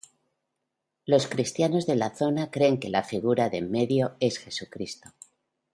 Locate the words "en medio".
3.59-4.15